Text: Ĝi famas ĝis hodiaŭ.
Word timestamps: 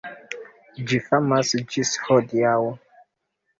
Ĝi 0.91 0.99
famas 1.09 1.53
ĝis 1.75 1.93
hodiaŭ. 2.09 2.57